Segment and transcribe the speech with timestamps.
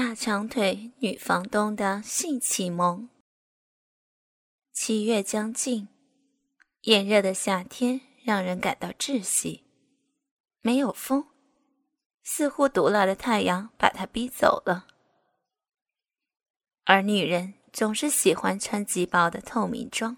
[0.00, 3.08] 大长腿女房东的性启蒙。
[4.72, 5.88] 七月将近，
[6.82, 9.64] 炎热的夏天让人感到窒息。
[10.60, 11.26] 没有风，
[12.22, 14.86] 似乎毒辣的太阳把它逼走了。
[16.84, 20.16] 而女人总是喜欢穿极薄的透明装，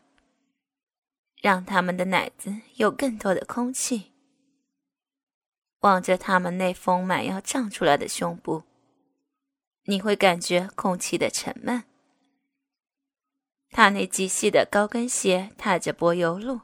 [1.41, 4.13] 让她们的奶子有更多的空气。
[5.79, 8.65] 望着她们那丰满要胀出来的胸部。
[9.91, 11.83] 你会感觉空气的沉闷。
[13.71, 16.61] 他那极细的高跟鞋踏着柏油路，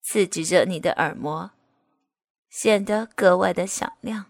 [0.00, 1.50] 刺激着你的耳膜，
[2.48, 4.26] 显得格外的响亮。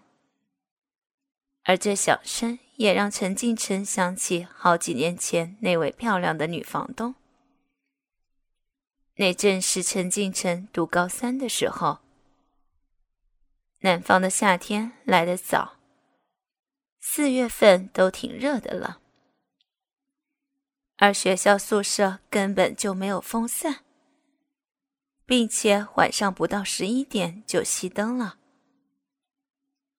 [1.65, 7.15] 而这响声也让陈敬晨想起好几年前那位漂亮的女房东。
[9.17, 11.99] 那正是陈敬晨读高三的时候。
[13.81, 15.84] 南方的夏天来得早。
[17.07, 18.99] 四月份都挺热的了，
[20.97, 23.85] 而学校宿舍根本就没有风扇，
[25.27, 28.39] 并且晚上不到十一点就熄灯了。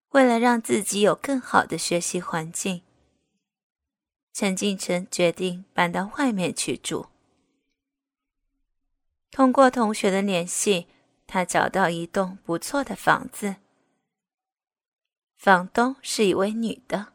[0.09, 2.81] 为了让自己有更好的学习环境，
[4.34, 7.06] 陈敬晨决定搬到外面去住。
[9.30, 10.88] 通过同学的联系，
[11.28, 13.58] 他找到一栋不错的房子。
[15.45, 17.13] 房东是一位女的，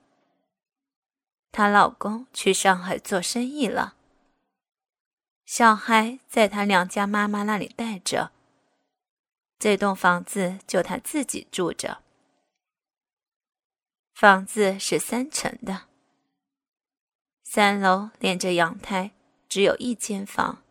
[1.51, 3.97] 她老公去上海做生意了，
[5.45, 8.31] 小孩在她娘家妈妈那里带着。
[9.59, 12.05] 这栋房子就她自己住着，
[14.15, 15.89] 房子是三层的，
[17.43, 19.11] 三楼连着阳台，
[19.49, 20.63] 只有一间房。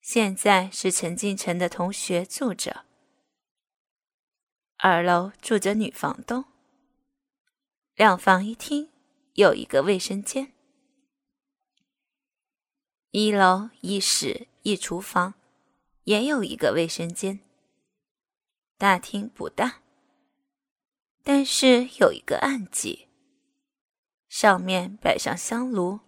[0.00, 2.84] 现在是陈敬晨的同学住着。
[4.86, 6.44] 二楼住着女房东，
[7.94, 8.90] 两房一厅，
[9.32, 10.52] 有一个卫生间。
[13.10, 15.32] 一楼一室一厨房，
[16.02, 17.40] 也有一个卫生间。
[18.76, 19.80] 大厅不大，
[21.22, 23.08] 但是有一个暗几，
[24.28, 26.00] 上面摆上香炉，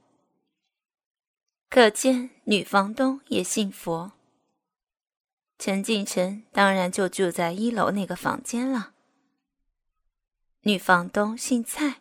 [1.70, 4.12] 可见女房东也信佛。
[5.58, 8.92] 陈敬晨当然就住在一楼那个房间了。
[10.62, 12.00] 女房东姓蔡，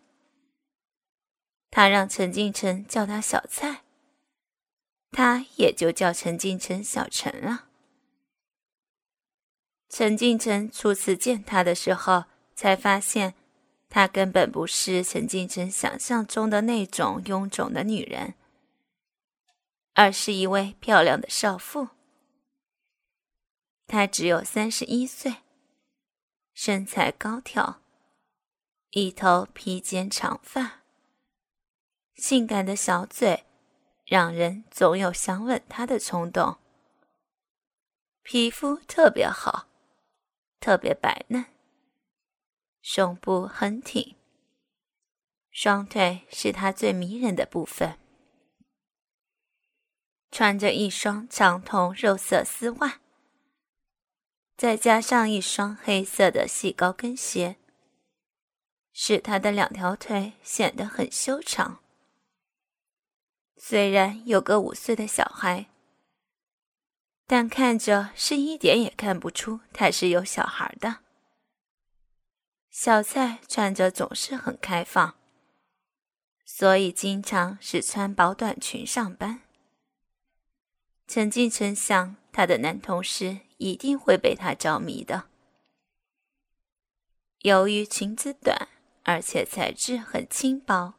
[1.71, 3.83] 他让陈敬晨叫他小蔡，
[5.11, 7.69] 他也就叫陈敬晨小陈了。
[9.87, 13.35] 陈敬晨初次见他的时候，才发现
[13.87, 18.33] 她根本不是陈敬晨想象中的那种臃肿的女人，
[19.93, 21.89] 而是一位漂亮的少妇。
[23.88, 25.38] 她只有三十一岁，
[26.53, 27.81] 身材高挑，
[28.90, 30.81] 一头披肩长发，
[32.16, 33.46] 性感的小嘴，
[34.06, 36.57] 让人总有想吻她的冲动。
[38.23, 39.68] 皮肤特别好，
[40.59, 41.46] 特别白嫩，
[42.81, 44.16] 胸部很挺，
[45.52, 48.00] 双腿是她最迷人的部分，
[50.31, 53.02] 穿着一双长筒肉色丝袜。
[54.57, 57.57] 再加上一双黑色的细高跟鞋，
[58.93, 61.79] 使他的两条腿显得很修长。
[63.57, 65.66] 虽然有个五岁的小孩，
[67.27, 70.99] 但看着是一点也看不出他是有小孩的。
[72.69, 75.16] 小蔡穿着总是很开放，
[76.45, 79.41] 所以经常是穿薄短裙上班。
[81.07, 83.39] 陈静成想，他的男同事。
[83.57, 85.29] 一定会被他着迷的。
[87.43, 88.67] 由于裙子短，
[89.03, 90.95] 而且材质很轻薄，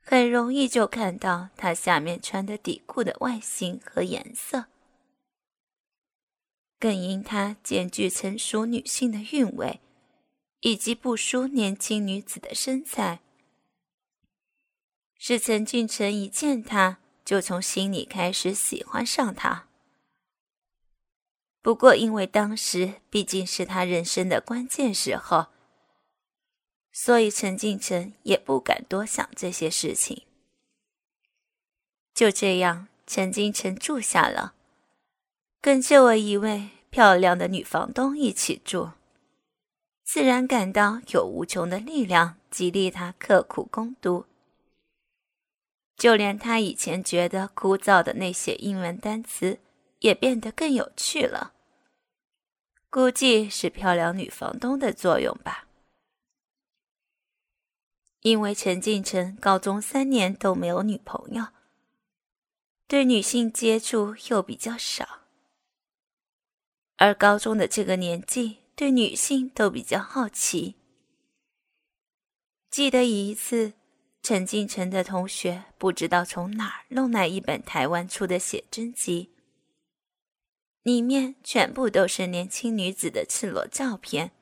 [0.00, 4.66] 很容易就看到她下面穿的底裤的外形和颜色。
[6.78, 9.80] 更因她兼具成熟女性的韵味，
[10.60, 13.20] 以及不输年轻女子的身材，
[15.18, 19.66] 是陈俊成一见她就从心里开始喜欢上他。
[21.62, 25.48] 不过，因为当时毕竟是他人生的关键时候，
[26.90, 30.22] 所以陈敬晨也不敢多想这些事情。
[32.14, 34.54] 就这样，陈敬晨住下了，
[35.60, 38.92] 跟这位一位漂亮的女房东一起住，
[40.02, 44.24] 自然感到有无穷的力量激励他刻苦攻读。
[46.00, 49.60] 就连他以前觉得枯燥的那些英文单词。
[50.00, 51.52] 也变得更有趣了，
[52.88, 55.68] 估计是漂亮女房东的作用吧。
[58.22, 61.48] 因为陈敬晨高中三年都没有女朋友，
[62.86, 65.18] 对女性接触又比较少，
[66.96, 70.76] 而高中的这个年纪对女性都比较好奇。
[72.70, 73.74] 记得一次，
[74.22, 79.30] 陈敬晨的同学不知道从哪儿弄来一本台湾出的写真集，
[80.82, 84.32] 里面全部都是年轻女子的赤裸照片。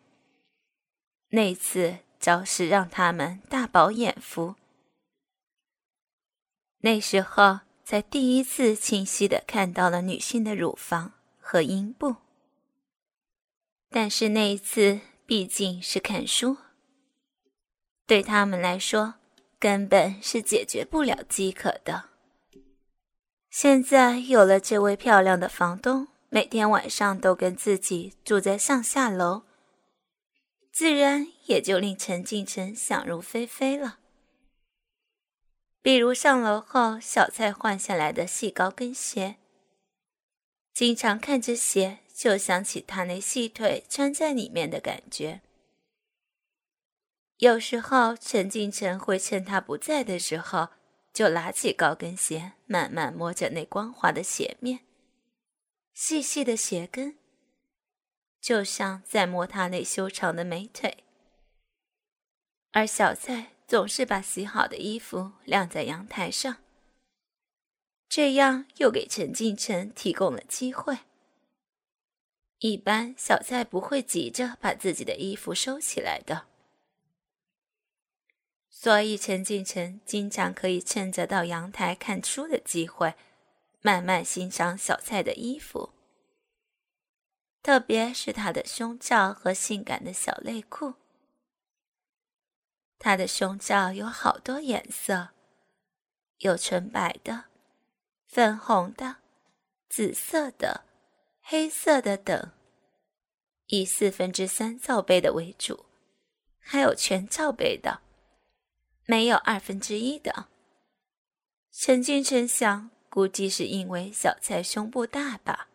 [1.30, 1.98] 那次。
[2.20, 4.56] 着实让他们大饱眼福。
[6.78, 12.16] 那时候才第一次清晰的看到了女性的乳房和阴部。
[13.88, 16.56] 但是那一次毕竟是看书，
[18.04, 19.14] 对他们来说
[19.58, 22.10] 根本是解决不了饥渴的。
[23.50, 29.42] 现在有了这位漂亮的房东，每天晚上都跟自己住在上下楼。
[30.70, 33.98] 自然也就令陈敬晨想入非非了。
[35.82, 39.36] 比如上楼后，小蔡换下来的细高跟鞋，
[40.72, 45.40] 经常看着鞋就想起他那细腿穿在里面的感觉。
[47.38, 50.70] 有时候陈敬晨会趁他不在的时候，
[51.12, 54.80] 就拿起高跟鞋，慢慢摸着那光滑的鞋面，
[55.94, 57.16] 细细的鞋跟。
[58.40, 61.04] 就像在摸他那修长的美腿，
[62.72, 66.56] 而小蔡总是把洗好的衣服晾在阳台上，
[68.08, 70.98] 这样又给陈敬晨提供了机会。
[72.58, 76.46] 一般小蔡不会急着把自己的衣服收起来的，
[78.80, 83.16] 所以陈敬晨经常可以趁着到阳台看书的机会，
[83.80, 85.90] 慢慢欣赏小蔡的衣服。
[87.60, 90.94] 特别是她的胸罩和性感的小内裤。
[93.00, 95.30] 她的胸罩有好多颜色，
[96.36, 97.46] 有纯白的、
[98.28, 99.16] 粉红的、
[99.88, 100.84] 紫色的、
[101.40, 102.52] 黑色的等，
[103.66, 105.86] 以四分之三罩杯的为主，
[106.60, 108.02] 还有全罩杯的，
[109.10, 110.48] 没有二分之一的。
[111.72, 115.70] 陈俊成想，估计是因为小蔡胸部大吧。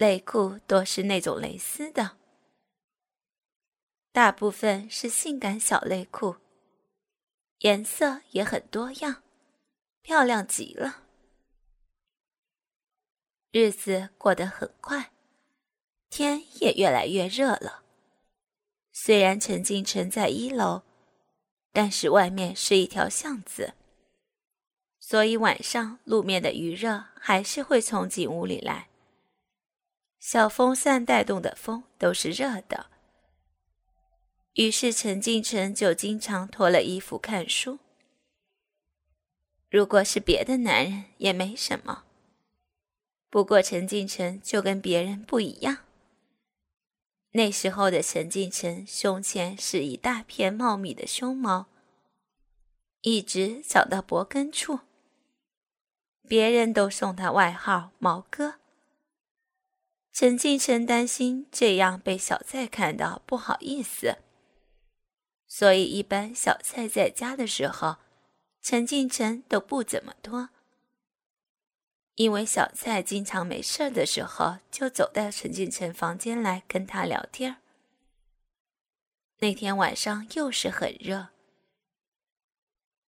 [0.00, 2.16] 内裤多是那种蕾丝的，
[4.12, 6.36] 大部分是性感小内裤，
[7.58, 9.22] 颜色也很多样，
[10.00, 11.02] 漂亮极了。
[13.50, 15.12] 日子过得很快，
[16.08, 17.82] 天也越来越热了。
[18.90, 20.84] 虽然陈敬晨在一楼，
[21.72, 23.72] 但是外面是一条巷子，
[25.00, 28.88] 所以晚上路面的余热还是会冲进屋里来。
[30.20, 32.86] 小风扇带动的风都是热的，
[34.52, 37.78] 于是陈敬晨就经常脱了衣服看书。
[39.70, 42.04] 如果是别的男人也没什么，
[43.30, 45.78] 不过陈敬晨就跟别人不一样。
[47.32, 51.66] 那时候的陈敬晨胸前是一大片茂密的胸毛，
[53.00, 54.80] 一直长到脖根处，
[56.28, 58.56] 别人都送他外号“毛哥”。
[60.12, 64.18] 陈敬晨担心这样被小蔡看到不好意思，
[65.46, 67.96] 所以一般小蔡在家的时候，
[68.60, 70.50] 陈敬晨都不怎么脱。
[72.16, 77.56] 因为小蔡经常没事的时候就走到陈敬晨房间来跟他聊天。
[79.38, 81.28] 那天晚上又是很热，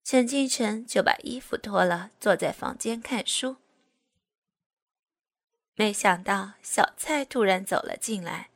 [0.02, 3.56] 陈敬晨就把衣服脱了，坐在房间看书。
[5.76, 8.50] 没想到小蔡突然走了进来，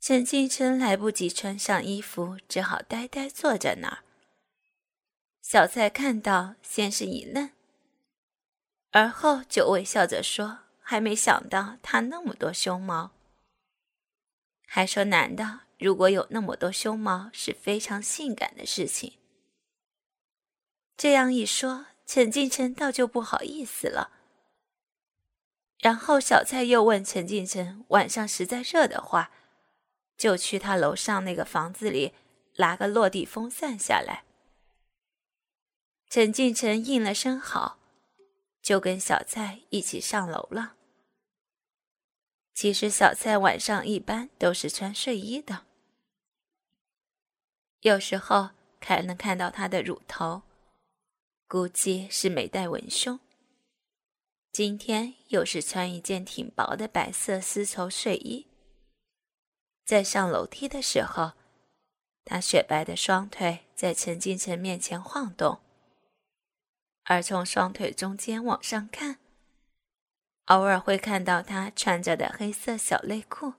[0.00, 3.98] 陈敬琛来不及穿上衣服，只好呆呆坐在那儿。
[5.40, 7.50] 小蔡看到，先是一愣，
[8.96, 13.10] 而后就微笑着说：“还没想到他那么多胸毛。”
[14.66, 19.18] 还说男的如果有那么多胸毛是非常性感的事情。
[20.96, 24.12] 这样一说，陈敬琛倒就不好意思了。
[25.80, 29.30] 然后小蔡又问陈敬晨：“晚上实在热的话，
[30.16, 32.14] 就去他楼上那个房子里
[32.56, 34.24] 拿个落地风扇下来。”
[36.08, 37.78] 陈敬晨应了声好，
[38.66, 40.74] 就跟小蔡一起上楼了。
[42.52, 45.66] 其实小蔡晚上一般都是穿睡衣的，
[47.82, 50.42] 有时候还能看到她的乳头，
[51.46, 53.20] 估计是没带文胸。
[54.50, 58.48] 今天又是穿一件挺薄的白色丝绸睡衣，
[59.84, 61.34] 在上楼梯的时候，
[62.24, 65.60] 他雪白的双腿在陈敬晨面前晃动，
[67.08, 69.18] 而从双腿中间往上看，
[70.46, 73.54] 偶尔会看到他穿着的黑色小内裤。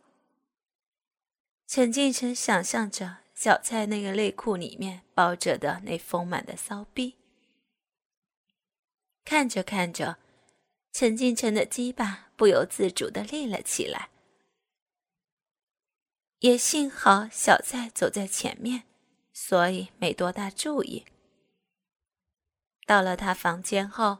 [1.65, 7.15] 陈敬晨想象着小蔡那个内裤里面包着的那丰满的骚逼，
[9.23, 10.17] 看着看着，
[10.91, 14.09] 陈敬晨的鸡巴不由自主的立了起来。
[16.39, 18.83] 也幸好小蔡走在前面，
[19.31, 21.05] 所以没多大注意。
[22.87, 24.19] 到了他房间后，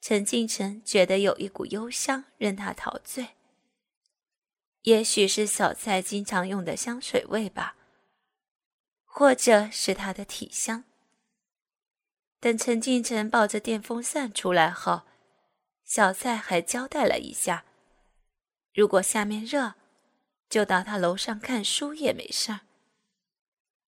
[0.00, 3.36] 陈敬晨觉得有一股幽香任他陶醉。
[4.82, 7.76] 也许是小蔡经常用的香水味吧，
[9.04, 10.84] 或者是他的体香。
[12.40, 15.02] 等陈敬晨抱着电风扇出来后，
[15.84, 17.64] 小蔡还交代了一下：
[18.74, 19.74] 如果下面热。
[20.48, 22.60] 就到他楼上看书也没事儿，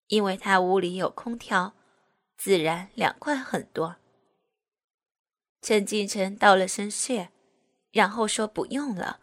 [0.09, 1.75] 因为他屋里有空调，
[2.41, 3.97] 自然凉快很多。
[5.61, 7.29] 陈敬晨道了声谢，
[7.91, 9.21] 然后说不用了，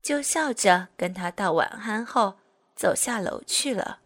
[0.00, 2.38] 就笑着跟他道晚安后
[2.74, 4.00] 走下楼去了。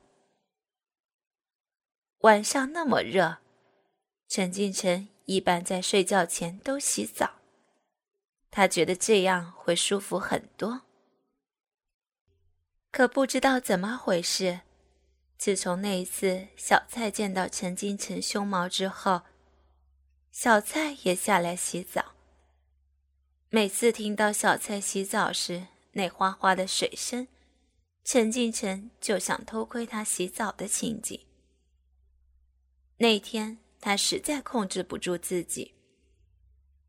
[2.22, 3.38] 晚上那么热，
[4.26, 7.34] 陈敬晨一般在睡觉前都洗澡，
[8.50, 10.80] 他觉得这样会舒服很多。
[12.90, 14.62] 可不知道怎么回事，
[15.36, 19.22] 自从那一次小蔡见到陈金城胸毛之后，
[20.30, 22.12] 小蔡也下来洗澡。
[23.50, 27.28] 每次听到小蔡洗澡时那哗哗的水声，
[28.04, 31.20] 陈金城就想偷窥他洗澡的情景。
[32.98, 35.74] 那天他实在控制不住自己，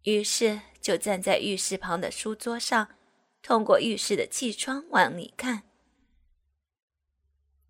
[0.03, 2.95] 于是就站在浴室旁的书桌上，
[3.41, 5.63] 通过浴室的气窗往里看。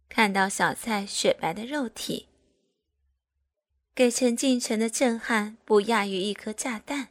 [0.07, 2.27] 看到小蔡雪白的肉体，
[3.93, 7.09] 给陈敬晨的震撼不亚于一颗炸弹。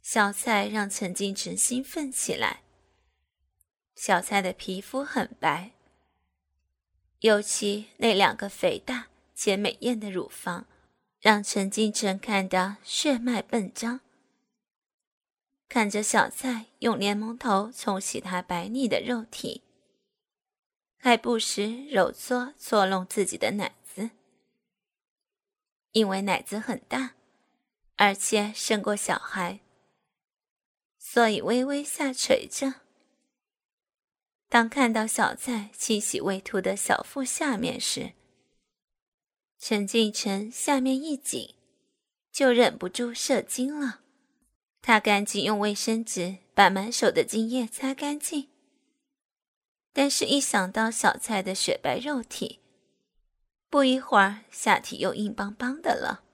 [0.00, 2.62] 小蔡让陈敬晨兴奋起来。
[3.94, 5.72] 小蔡的皮肤很白，
[7.20, 10.66] 尤其那两个肥大且美艳的乳房，
[11.20, 14.00] 让陈敬晨看得血脉奔张。
[15.68, 19.62] 看着小蔡用莲蓬头冲洗他白腻的肉体。
[21.04, 24.10] 还不时揉搓搓弄自己的奶子，
[25.90, 27.14] 因为奶子很大，
[27.96, 29.58] 而且胜过小孩，
[31.00, 32.74] 所以微微下垂着。
[34.48, 38.12] 当看到小蔡清洗未吐的小腹下面时，
[39.58, 41.56] 陈俊成下面一紧，
[42.30, 44.02] 就忍不住射精了。
[44.80, 48.51] 他赶紧用卫生纸把满手的精液擦干净。
[49.92, 52.60] 但是，一想到小蔡的雪白肉体，
[53.68, 56.24] 不一会儿下体又硬邦邦的了。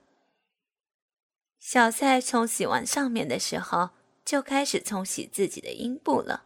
[1.59, 3.89] 小蔡冲洗完上面的时候，
[4.23, 6.45] 就开始冲洗自己的阴部了。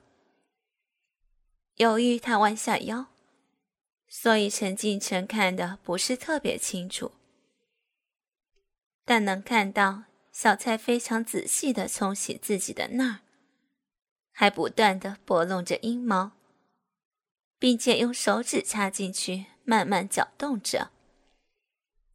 [1.76, 3.08] 由于他弯下腰，
[4.08, 7.12] 所以陈敬晨看的不是特别清楚，
[9.06, 13.20] 但能看到小蔡非常仔细的冲洗自己的那儿，
[14.32, 16.32] 还不断的拨弄着阴毛。
[17.64, 20.92] 并且用手指插进去，慢慢搅动着，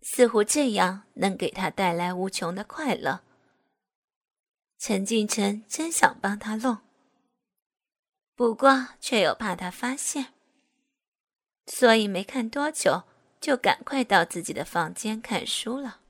[0.02, 3.23] 似乎这样能给他带来无穷的快乐。
[4.78, 6.81] 陈敬晨真想帮他弄，
[8.35, 10.35] 不过却又怕他发现，
[11.64, 13.05] 所以没看多久
[13.40, 16.00] 就赶快到自己的房间看书了。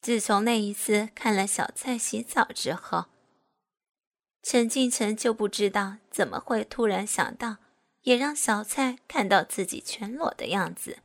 [0.00, 3.06] 自从那一次看了小蔡洗澡之后。
[4.48, 7.56] 陈敬城就不知道怎么会突然想到，
[8.02, 10.98] 也让小蔡看到自己全裸的样子。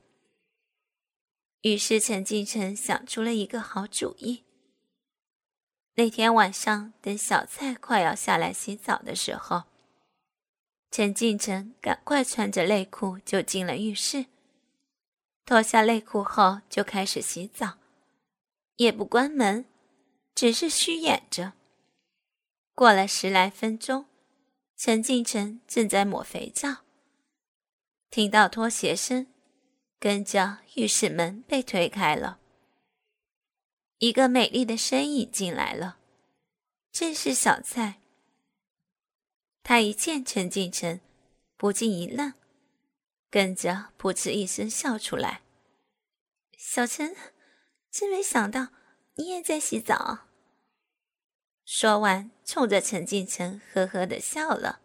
[1.62, 4.44] 于是陈敬城想出了一个好主意。
[5.96, 9.64] 那天晚上，等小蔡快要下来洗澡的时候，
[10.92, 14.28] 陈敬城赶快穿着内裤就进了浴室，
[15.48, 17.80] 脱下内裤后就开始洗澡，
[18.76, 19.66] 也不关门，
[20.36, 21.54] 只是虚掩着。
[22.82, 24.08] 过了十来分钟，
[24.76, 26.78] 陈敬晨正在抹肥皂，
[28.10, 29.28] 听到拖鞋声，
[30.00, 32.40] 跟着浴室门被推开了，
[34.00, 36.00] 一个美丽的身影进来了，
[36.92, 38.02] 正是小蔡。
[39.62, 41.02] 他一见陈敬晨，
[41.58, 42.34] 不禁一愣，
[43.30, 45.44] 跟着噗嗤一声笑出来
[46.58, 47.16] ：“小陈，
[47.92, 48.70] 真没想到
[49.18, 50.30] 你也在洗澡。”
[51.74, 54.82] 说完，冲着陈进城呵呵的笑了。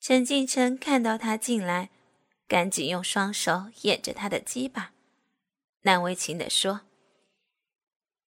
[0.00, 1.90] 陈进城看到他进来，
[2.48, 4.94] 赶紧用双手掩着他的鸡巴，
[5.82, 6.80] 难为情的说：“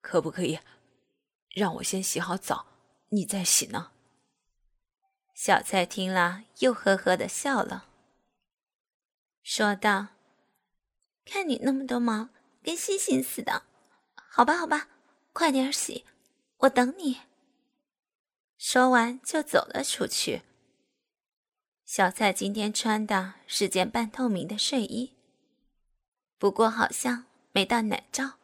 [0.03, 0.61] 可不可以
[1.55, 2.67] 让我先洗好澡，
[3.09, 3.93] 你再洗呢？”
[5.35, 7.87] 小蔡听了，又呵呵的笑了，
[9.43, 10.09] 说道
[11.25, 12.29] ：“看你那么多毛，
[12.63, 13.63] 跟星星似的，
[14.15, 14.91] 好吧，好吧，
[15.33, 16.05] 快点洗，
[16.59, 17.21] 我等你。”
[18.59, 20.43] 说完就走了出去。
[21.85, 25.15] 小蔡今天穿的是件半透明的睡衣，
[26.39, 28.39] 不过好像没到奶罩，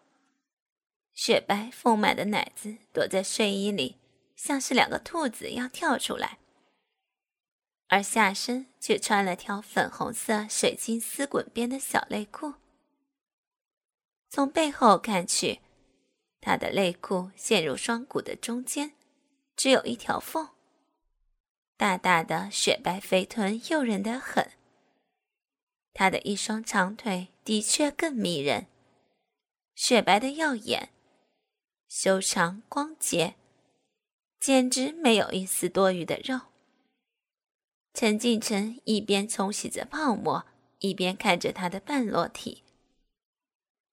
[1.13, 3.97] 雪白丰满的奶子躲在睡衣里，
[4.37, 6.39] 像是两个兔子要跳出来。
[7.89, 12.55] 而下身却穿了条粉红色水晶丝滚边的小内裤。
[14.31, 15.61] 从背后看去，
[16.43, 18.93] 她的内裤陷入双骨的中间，
[19.57, 20.49] 只有一条缝。
[21.77, 24.51] 大大的雪白肥臀诱人的很。
[25.95, 28.67] 她的一双长腿的确更迷人，
[29.77, 30.91] 雪白的耀眼，
[31.89, 33.37] 修长光洁，
[34.41, 36.41] 简直没有一丝多余的肉。
[37.95, 40.47] 陈敬晨一边冲洗着泡沫，
[40.81, 42.65] 一边看着他的半裸体，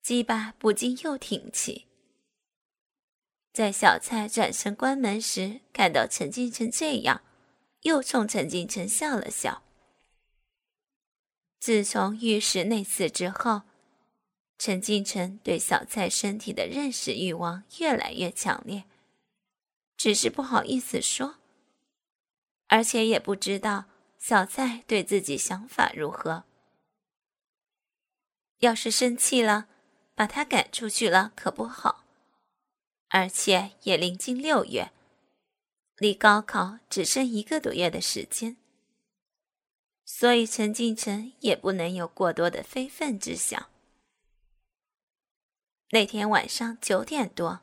[0.02, 1.89] 鸡巴不禁又挺起。
[3.52, 7.22] 在小蔡转身关门时，看到陈敬晨这样，
[7.82, 9.64] 又冲陈敬晨笑了笑。
[11.60, 13.64] 自从浴室那次之后，
[14.58, 18.86] 陈敬晨对小蔡身体的认识欲望越来越强烈，
[19.98, 21.36] 只是不好意思说。
[22.68, 23.86] 而且也不知道
[24.20, 26.44] 小蔡对自己想法如何。
[28.60, 29.68] 要是生气了，
[30.14, 32.06] 把他赶出去了可不好。
[33.10, 34.92] 而且也临近六月，
[35.98, 38.56] 离高考只剩一个多月的时间，
[40.06, 43.70] 所以陈敬晨也不能有过多的非分之想。
[45.92, 47.62] 那天晚上九点多，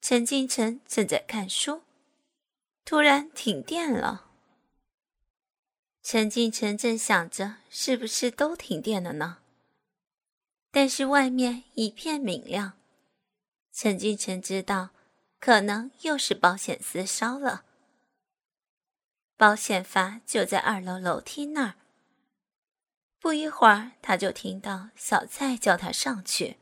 [0.00, 1.82] 陈敬晨正在看书。
[2.84, 4.30] 突然停电了，
[6.02, 9.38] 陈敬晨正想着是不是都停电了呢？
[10.70, 12.78] 但是外面一片明亮，
[13.80, 14.90] 陈敬晨知道
[15.38, 17.64] 可能又是保险丝烧了。
[19.36, 21.74] 保险阀就在二楼楼梯那儿。
[23.20, 26.56] 不一会儿，他就听到小蔡叫他上去，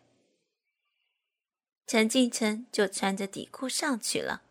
[1.87, 4.43] 陈敬晨就穿着底裤上去了。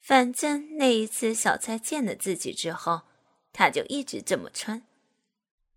[0.00, 3.02] 反正那一次小蔡见了自己之后，
[3.52, 4.82] 他就一直这么穿，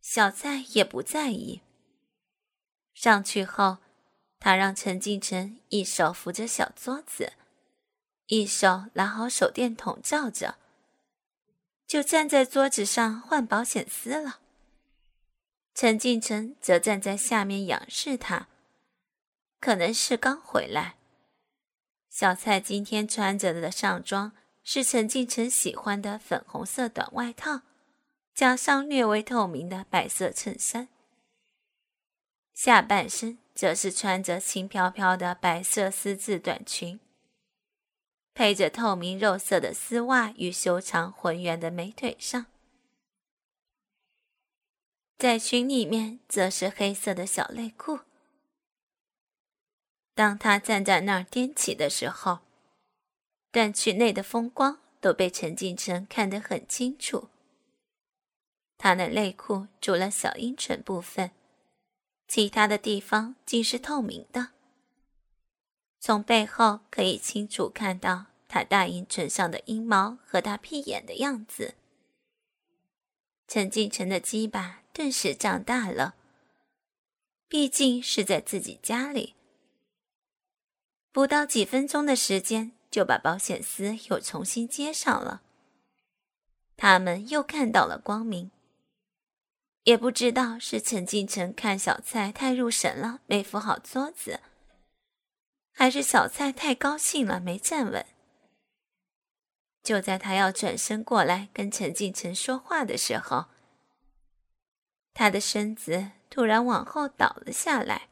[0.01, 1.61] 小蔡也不在意。
[2.95, 3.77] 上去后，
[4.39, 7.33] 他让陈敬晨一手扶着小桌子，
[8.27, 10.57] 一手拿好手电筒照着，
[11.85, 14.39] 就站在桌子上换保险丝了。
[15.73, 18.47] 陈敬晨则站在下面仰视他，
[19.59, 20.95] 可能是刚回来。
[22.09, 24.31] 小蔡今天穿着的上装
[24.63, 27.61] 是陈敬晨喜欢的粉红色短外套，
[28.33, 30.89] 加上略微透明的白色衬衫。
[32.53, 36.99] 下半身则是穿着轻飘飘的白色丝质短裙，
[38.35, 42.45] 配着透明肉色的丝袜与修长浑圆的美腿上。
[45.17, 48.01] 在裙里面则是黑色的小内裤。
[50.13, 52.41] 当他站在那儿踮起的时候，
[53.51, 57.29] 短裙内的风光都被陈敬晨看得很清楚。
[58.77, 61.31] 他的内裤除了小阴唇部分，
[62.27, 64.49] 其他的地方竟是透明的。
[65.99, 71.75] 从背后可以清楚看到他大阴唇上的阴毛和他屁眼的样子。
[73.47, 76.15] 陈敬晨的鸡巴顿时长大了，
[77.47, 79.35] 毕竟是在自己家里。
[81.11, 85.41] 不到几分钟的时间，就把保险丝又重新接上了。
[86.75, 88.51] 他们又看到了光明。
[89.87, 94.41] 也不知道是陈敬城看小蔡太入神了，没扶好桌子，
[95.71, 98.05] 还是小蔡太高兴了，没站稳。
[99.81, 103.45] 就在他要转身过来跟陈敬城说话的时候，
[105.13, 108.09] 他的身子突然往后倒了下来。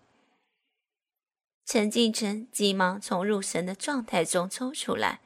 [1.66, 5.20] 陈敬城急忙从入神的状态中抽出来，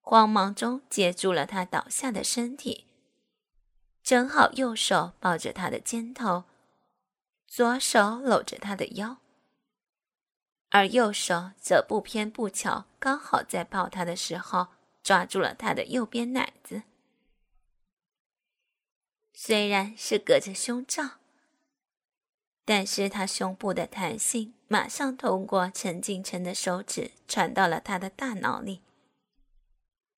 [0.00, 2.86] 慌忙中接住了他倒下的身体，
[4.02, 6.44] 正好右手抱着他的肩头，
[7.46, 9.18] 左手搂着他的腰，
[10.70, 14.68] 而右手则不偏不巧，刚好在抱他的时候
[15.02, 16.82] 抓住了他的右边奶子。
[19.32, 21.18] 虽然是隔着胸罩，
[22.64, 28.82] 但是他胸部的弹性马上通过陈敬晨的手指传到了他的大脑里，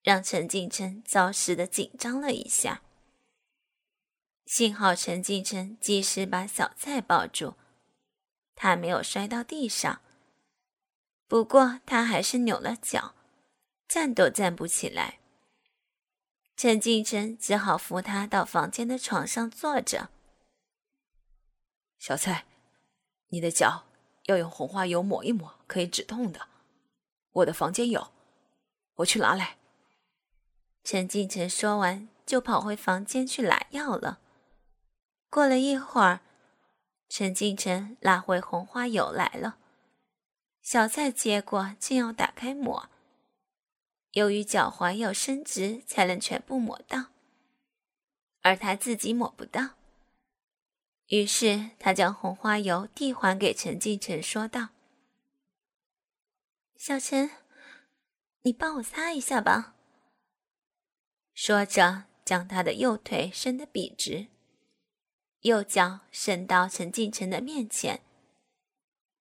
[0.02, 2.82] 让陈敬晨着实的紧张了一下。
[4.44, 7.54] 幸好陈敬晨及时把小蔡抱住，
[8.54, 10.02] 他没有摔到地上。
[11.26, 13.14] 不过他还是扭了脚，
[13.88, 15.20] 站都站不起来。
[16.54, 20.10] 陈敬晨只好扶他到房间的床上坐着。
[21.98, 22.44] 小蔡，
[23.28, 23.86] 你的脚
[24.24, 26.48] 要用红花油抹一抹，可以止痛的。
[27.30, 28.12] 我的房间有，
[28.96, 29.56] 我去拿来。
[30.84, 34.20] 陈敬晨说完，就跑回房间去拿药了。
[35.32, 36.20] 过了一会儿，
[37.08, 39.56] 陈敬晨拿回红花油来了。
[40.60, 42.90] 小蔡接过，正要打开抹，
[44.10, 47.06] 由于脚踝要伸直才能全部抹到，
[48.42, 49.70] 而他自己抹不到，
[51.06, 54.68] 于是他将红花油递还给陈敬晨，说道
[56.76, 57.30] ：“小陈，
[58.42, 59.76] 你帮我擦一下吧。”
[61.32, 64.26] 说着，将他的右腿伸得笔直。
[65.42, 68.00] 右脚伸到陈敬晨的面前，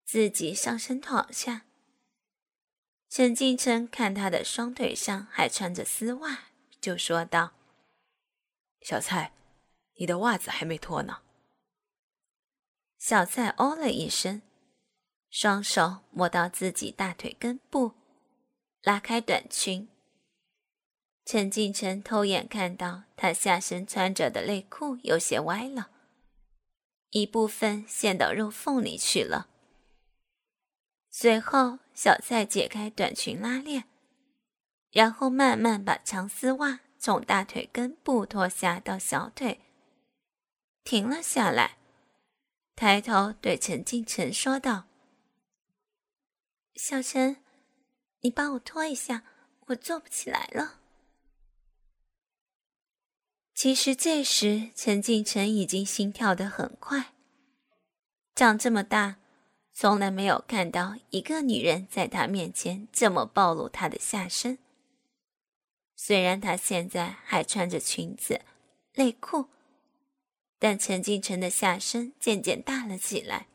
[0.05, 1.65] 自己上身躺下。
[3.10, 6.45] 陈敬晨看他的双腿上还穿着丝袜，
[6.79, 7.53] 就说道
[8.81, 9.34] ：“小蔡，
[9.95, 11.21] 你的袜子还没脱呢。”
[12.99, 14.43] 小蔡哦了一声，
[15.31, 17.93] 双手摸到自己大腿根部，
[18.84, 19.89] 拉开短裙。
[21.25, 25.90] 陈敬晨偷眼看到他下身穿着的内裤有些歪了。
[27.12, 29.47] 一部分陷到肉缝里去了。
[31.10, 33.84] 随后，小蔡解开短裙拉链，
[34.91, 39.60] 然后慢慢把长丝袜从大腿根部脱下到小腿，
[40.84, 41.78] 停了下来，
[42.76, 44.86] 抬头对陈静晨说道
[46.76, 47.43] ：“小陈，
[48.21, 49.24] 你帮我脱一下，
[49.67, 50.80] 我坐不起来了。”
[53.54, 57.14] 其实这时，陈敬晨已经心跳得很快。
[58.34, 59.18] 长这么大，
[59.72, 64.58] 从来没有看到一个女人在他面前这么暴露她的下身。
[65.96, 68.42] 虽然她现在还穿着裙子、
[68.96, 69.48] 内裤，
[70.58, 73.48] 但陈敬晨的下身渐渐大了起来。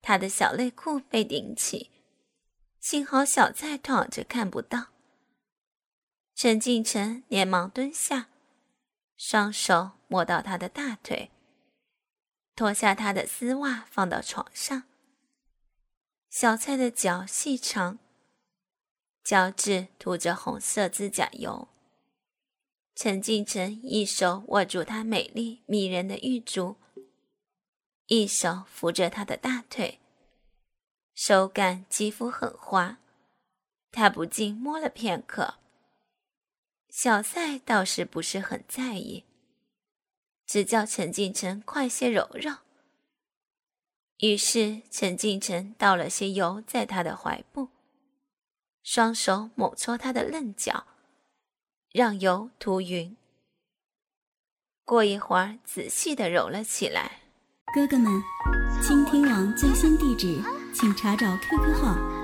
[0.00, 1.90] 他的小内裤被顶起，
[2.78, 4.88] 幸好小蔡躺着看不到。
[6.34, 8.28] 陈敬晨连忙蹲下。
[9.16, 11.30] 双手摸到他的大腿，
[12.56, 14.84] 脱下他的丝袜放到床上。
[16.30, 17.98] 小蔡的脚细长，
[19.22, 21.68] 脚趾涂着红色指甲油。
[22.96, 26.76] 陈敬晨一手握住她美丽迷人的玉足，
[28.06, 29.98] 一手扶着她的大腿，
[31.14, 32.98] 手感肌肤很滑，
[33.90, 35.54] 他不禁摸了片刻。
[36.96, 39.24] 小赛倒是不是很在意，
[40.46, 42.58] 只叫陈敬晨快些揉揉。
[44.18, 47.70] 于是陈敬晨倒了些油在他的怀部，
[48.84, 50.86] 双手猛搓他的嫩脚，
[51.90, 53.16] 让油涂匀。
[54.84, 57.22] 过一会儿，仔细的揉了起来。
[57.74, 58.22] 哥哥们，
[58.80, 60.40] 倾听网最新地址，
[60.72, 62.23] 请查找 QQ 号